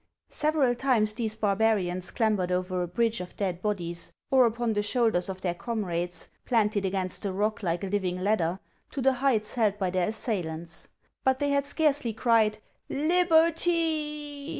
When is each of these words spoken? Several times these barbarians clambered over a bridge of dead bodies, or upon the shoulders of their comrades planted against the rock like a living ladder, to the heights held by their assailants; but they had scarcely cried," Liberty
Several 0.31 0.73
times 0.73 1.13
these 1.13 1.35
barbarians 1.35 2.09
clambered 2.09 2.51
over 2.51 2.81
a 2.81 2.87
bridge 2.87 3.21
of 3.21 3.35
dead 3.37 3.61
bodies, 3.61 4.11
or 4.31 4.47
upon 4.47 4.73
the 4.73 4.81
shoulders 4.81 5.29
of 5.29 5.41
their 5.41 5.53
comrades 5.53 6.27
planted 6.43 6.85
against 6.85 7.21
the 7.21 7.31
rock 7.31 7.61
like 7.61 7.83
a 7.83 7.87
living 7.87 8.17
ladder, 8.23 8.59
to 8.89 8.99
the 9.03 9.13
heights 9.13 9.53
held 9.53 9.77
by 9.77 9.91
their 9.91 10.07
assailants; 10.09 10.87
but 11.23 11.37
they 11.37 11.51
had 11.51 11.67
scarcely 11.67 12.13
cried," 12.13 12.57
Liberty 12.89 14.49